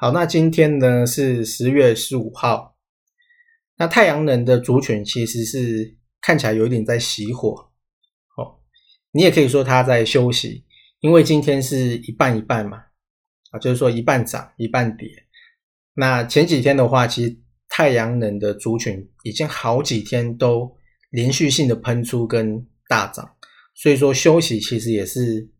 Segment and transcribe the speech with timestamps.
[0.00, 2.78] 好，那今天呢是十月十五号。
[3.78, 7.72] 那太阳能的族群其实是看起来有一点在熄火，
[8.36, 8.60] 哦，
[9.10, 10.64] 你也可以说它在休息，
[11.00, 12.76] 因为今天是一半一半嘛，
[13.50, 15.08] 啊，就是说一半涨一半跌。
[15.94, 17.36] 那前几天的话，其实
[17.68, 20.76] 太阳能的族群已经好几天都
[21.10, 23.28] 连续性的喷出跟大涨，
[23.74, 25.50] 所以说休息其实也是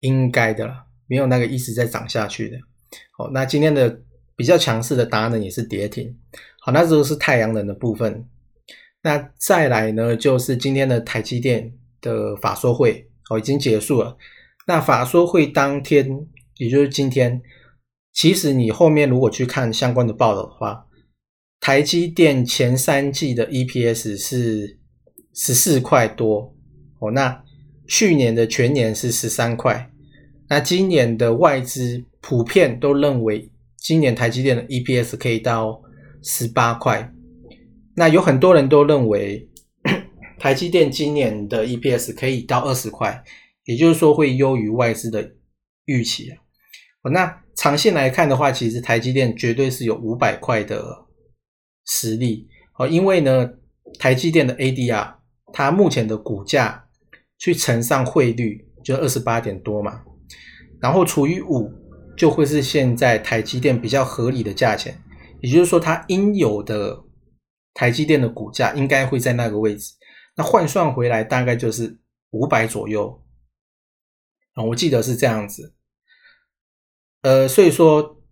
[0.00, 2.56] 应该的了，没有那个一直在涨下去的。
[3.16, 4.00] 好，那今天的
[4.36, 6.16] 比较强势的答案呢也是跌停。
[6.60, 8.28] 好，那这个是太阳能的部分。
[9.02, 14.16] 那再来呢，就是今天的台积电的法说会哦，已经结束了。
[14.66, 16.26] 那法说会当天，
[16.58, 17.40] 也就是今天，
[18.12, 20.86] 其实你后面如果去看相关的报道的话，
[21.60, 24.78] 台积电前三季的 EPS 是
[25.34, 26.54] 十四块多
[26.98, 27.42] 哦，那
[27.88, 29.89] 去年的全年是十三块，
[30.50, 32.04] 那今年的外资。
[32.22, 35.80] 普遍都认为今年台积电的 EPS 可以到
[36.22, 37.10] 十八块，
[37.96, 39.48] 那有很多人都认为
[40.38, 43.24] 台积电今年的 EPS 可以到二十块，
[43.64, 45.32] 也就是说会优于外资的
[45.86, 46.42] 预期啊。
[47.10, 51.06] 那长线来看的话，其实台积电绝对是有五百块的
[51.86, 52.46] 实力
[52.78, 53.50] 哦，因为呢，
[53.98, 55.14] 台积电的 ADR
[55.54, 56.84] 它目前的股价
[57.38, 60.02] 去乘上汇率就二十八点多嘛，
[60.80, 61.72] 然后除以五。
[62.16, 65.02] 就会是现在台积电比较合理的价钱，
[65.40, 67.02] 也就是说，它应有的
[67.72, 69.94] 台积电的股价应该会在那个位置。
[70.36, 71.98] 那换算回来大概就是
[72.32, 73.22] 五百左右
[74.52, 75.72] 啊，我记得是这样子。
[77.22, 78.22] 呃，所以说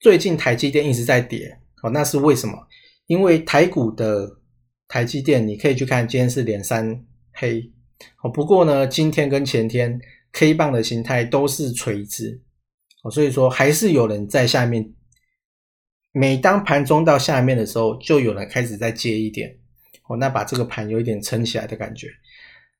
[0.00, 2.66] 最近台积电一直在跌，哦，那是为什么？
[3.08, 4.38] 因为台股的
[4.88, 7.04] 台积电，你可以去看，今天是连三
[7.34, 7.70] 黑，
[8.22, 10.00] 哦，不过呢，今天跟前天
[10.34, 12.42] K 棒的形态都是垂直。
[13.10, 14.94] 所以说还是有人在下面，
[16.10, 19.54] 每当盘中到下面的时候，就有人开始在接一点，
[20.08, 22.08] 哦，那把这个盘有一点撑起来的感觉，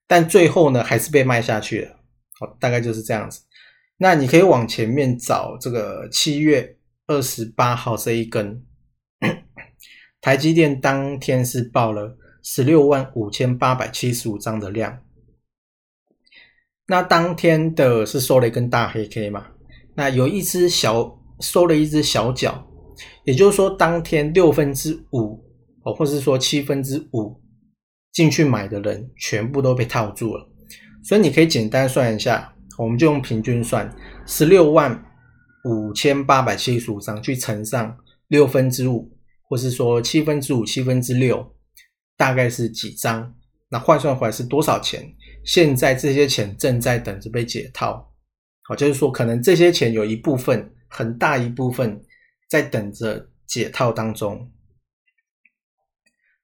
[0.06, 1.90] 但最后呢，还是被卖下去了，
[2.40, 3.42] 哦，大概就是这样子。
[3.98, 8.64] 那你可以往前面找这个七月二十八号这一根，
[10.22, 15.02] 台积电当天是报了十六万五千八百七十五张的量，
[16.86, 19.46] 那当天的是收了一根大黑 K 嘛？
[19.94, 22.66] 那有一只小收了一只小脚，
[23.24, 25.42] 也就是说，当天六分之五
[25.84, 27.40] 哦，或是说七分之五
[28.12, 30.46] 进去买的人，全部都被套住了。
[31.02, 33.90] 所以你可以简单算一下，我们就用平均算，
[34.26, 35.04] 十六万
[35.64, 37.96] 五千八百七十五张去乘上
[38.28, 39.10] 六分之五，
[39.48, 41.54] 或是说七分之五、七分之六，
[42.16, 43.34] 大概是几张？
[43.70, 45.14] 那换算回来是多少钱？
[45.44, 48.12] 现在这些钱正在等着被解套。
[48.62, 52.02] 好，就是说，可能这些钱有一部分，很大一部分
[52.48, 54.50] 在等着解套当中，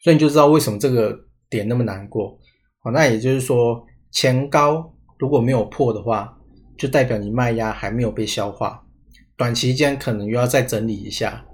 [0.01, 1.19] 所以你就知道为什么这个
[1.49, 2.39] 点那么难过。
[2.81, 6.39] 好，那也就是说，前高如果没有破的话，
[6.77, 8.87] 就代表你卖压还没有被消化，
[9.37, 11.47] 短期间可能又要再整理一下。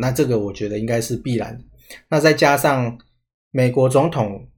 [0.00, 1.56] 那这个我觉得应该是必然。
[2.08, 2.98] 那再加上
[3.50, 4.48] 美国总统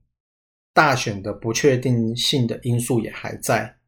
[0.77, 3.79] 大选的不确定性的因素也还在。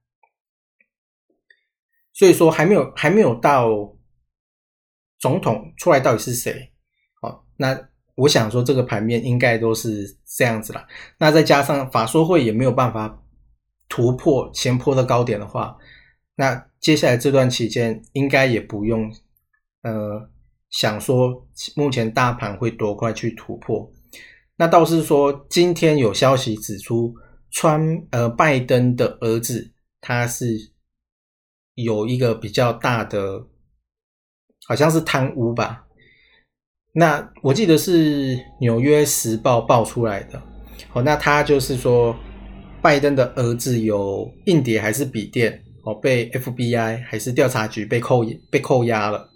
[2.12, 3.96] 所以说还没有还没有到
[5.20, 6.74] 总统出来到底是谁？
[7.22, 10.88] 好，那我想说这个盘面应该都是这样子啦。
[11.20, 13.24] 那再加上法说会也没有办法
[13.88, 15.78] 突破前坡的高点的话，
[16.34, 19.14] 那接下来这段期间应该也不用
[19.84, 20.28] 呃
[20.72, 23.92] 想说目前大盘会多快去突破。
[24.60, 27.16] 那倒是说今天有消息指出，
[27.50, 30.74] 川呃拜登的儿子他是。
[31.76, 33.42] 有一个比较大的，
[34.68, 35.86] 好像是贪污吧？
[36.92, 40.42] 那我记得是《纽约时报》报出来的。
[40.92, 42.14] 哦，那他就是说，
[42.82, 49.30] 拜登的儿子有硬碟还是笔电哦，被 FBI 还是调查局被扣被扣押了。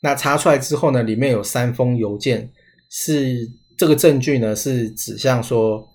[0.00, 2.50] 那查出来之后呢，里面有三封邮件，
[2.90, 5.88] 是这个证据呢，是指向说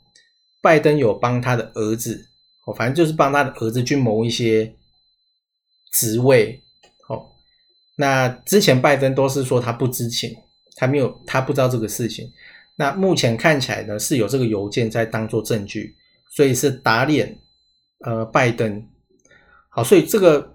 [0.61, 2.27] 拜登有帮他的儿子
[2.65, 4.73] 哦，反正就是帮他的儿子去谋一些
[5.91, 6.61] 职位
[7.07, 7.25] 哦。
[7.95, 10.35] 那之前拜登都是说他不知情，
[10.75, 12.31] 他没有他不知道这个事情。
[12.75, 15.95] 那目前看起来呢，是有这个邮件在当做证据。
[16.31, 17.39] 所以是打脸，
[18.05, 18.87] 呃，拜登。
[19.69, 20.53] 好，所以这个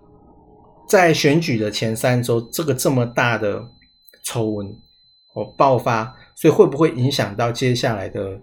[0.89, 3.61] 在选举的前三周，这个这么大的
[4.23, 4.69] 丑闻
[5.35, 8.41] 哦爆发，所以会不会影响到接下来的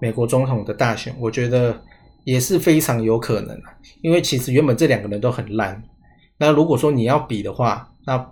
[0.00, 1.14] 美国总统的大选？
[1.18, 1.82] 我觉得
[2.24, 3.74] 也是非常有可能啊。
[4.02, 5.82] 因为其实原本这两个人都很烂，
[6.38, 8.30] 那如果说你要比的话，那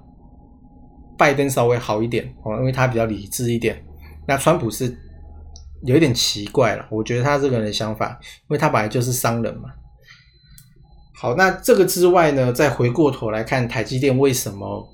[1.16, 3.84] 拜登稍微好一点哦，因为他比较理智一点。
[4.26, 4.98] 那川普是。
[5.84, 9.68] 有一点奇怪了，我觉得他这个人的想法，因为他本来就是商人嘛。
[11.12, 14.91] 好，那这个之外呢，再回过头来看台积电为什么，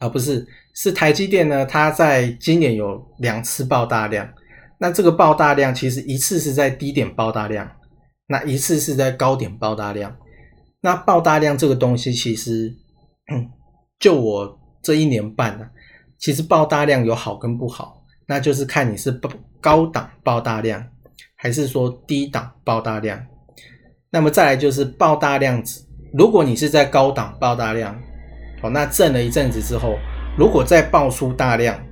[0.00, 0.44] 啊不是，
[0.74, 1.64] 是台积电呢？
[1.64, 4.28] 它在今年有两次爆大量，
[4.78, 7.70] 那这个爆大量其实一次是在低点爆大量，
[8.26, 10.16] 那一次是在高点爆大量。
[10.80, 12.74] 那爆大量这个东西，其实
[13.98, 15.68] 就我这一年半呢，
[16.18, 18.02] 其实爆大量有好跟不好。
[18.26, 19.28] 那就是看你是爆
[19.60, 20.82] 高档爆大量，
[21.36, 23.20] 还是说低档爆大量。
[24.10, 28.00] 那么再来就是爆大量子，如果你是在高档爆大量，
[28.62, 29.96] 哦，那震了一阵子之后，
[30.36, 31.82] 如果再爆出大量，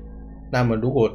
[0.53, 1.11] 那么如果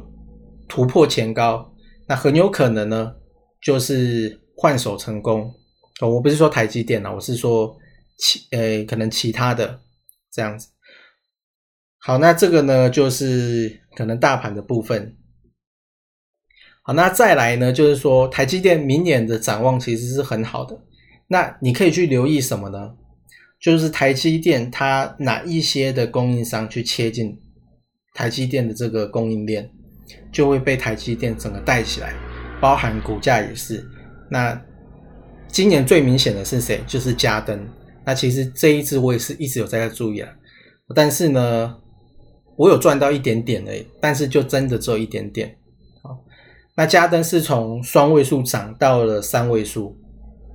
[0.68, 1.72] 突破前高，
[2.06, 3.14] 那很有可能呢，
[3.60, 5.54] 就是换手成功。
[6.00, 7.76] 哦，我不是说台积电啊，我是说
[8.16, 9.80] 其呃可能其他的
[10.32, 10.68] 这样子。
[11.98, 15.16] 好，那这个呢就是可能大盘的部分。
[16.82, 20.78] 好，那再来呢，就是说台积电明年的展望其实是很好的。
[21.28, 22.94] 那你可以去留意什么呢？
[23.64, 27.34] 就是台积电它哪一些的供应商去切进
[28.12, 29.70] 台积电的这个供应链，
[30.30, 32.12] 就会被台积电整个带起来，
[32.60, 33.82] 包含股价也是。
[34.30, 34.60] 那
[35.48, 36.82] 今年最明显的是谁？
[36.86, 37.66] 就是嘉登。
[38.04, 40.30] 那其实这一支我也是一直有在注意啊，
[40.94, 41.76] 但是呢。
[42.56, 45.56] 我有赚到一点点诶，但是就真的只有一点点。
[46.04, 46.16] 好，
[46.76, 49.98] 那嘉登是从双位数涨到了三位数，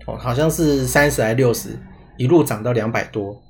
[0.08, 1.78] 哦，好像是三十还六十，
[2.19, 3.42] 一路涨到两百多，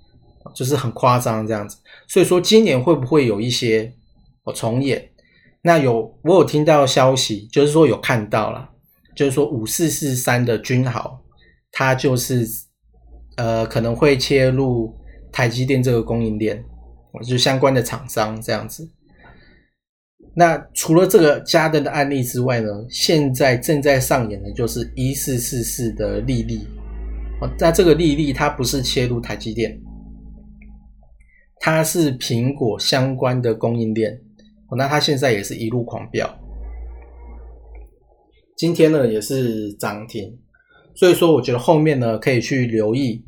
[0.55, 1.75] 就是很夸张这样子。
[2.07, 3.93] 所以说今年会不会有一些
[4.45, 5.09] 哦重演？
[5.61, 8.69] 那有我有听到消息，就是说有看到了，
[9.13, 11.19] 就是说五四四三的君豪，
[11.71, 12.47] 它就是
[13.35, 14.95] 呃可能会切入
[15.31, 16.63] 台积电这个供应链。
[17.27, 18.87] 就相关的厂商这样子。
[20.35, 26.67] 那除了这个嘉登的案例之外呢，现在正在上演的就是一四四四的利利。
[27.41, 29.79] 哦，那这个利利它不是切入台积电，
[31.59, 34.21] 它是苹果相关的供应链。
[34.77, 36.29] 那它现在也是一路狂飙，
[38.55, 40.37] 今天呢也是涨停。
[40.93, 43.25] 所以说，我觉得后面呢可以去留意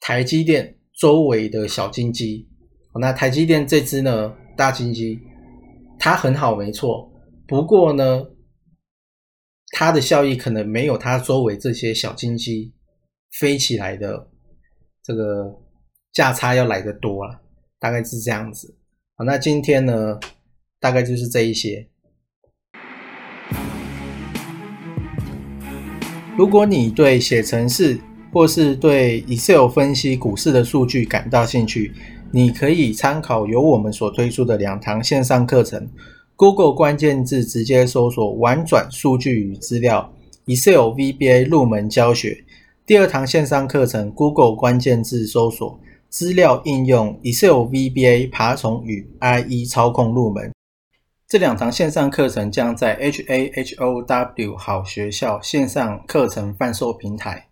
[0.00, 2.48] 台积电周围的小金鸡。
[3.00, 5.20] 那台积电这只呢大金鸡，
[5.98, 7.12] 它很好没错，
[7.46, 8.24] 不过呢，
[9.72, 12.72] 它的效益可能没有它周围这些小金鸡
[13.32, 14.28] 飞起来的
[15.02, 15.58] 这个
[16.12, 17.40] 价差要来的多了，
[17.78, 18.76] 大概是这样子。
[19.14, 20.18] 好，那今天呢，
[20.80, 21.88] 大概就是这一些。
[26.36, 27.98] 如果你对写程式
[28.32, 31.92] 或是对 Excel 分析股市的数据感到兴趣，
[32.30, 35.88] 你可以参考由我们所推出的两堂线上课程
[36.36, 40.14] ，Google 关键字直接搜索“玩转数据与资料
[40.46, 42.44] Excel VBA 入门教学”。
[42.88, 45.78] 第二堂线上课程，Google 关键字搜索
[46.08, 50.50] “资料应用 Excel VBA 爬虫与 IE 操控入门”。
[51.28, 57.47] 这两堂线上课程将在 HAHOW 好学校线上课程贩售平台。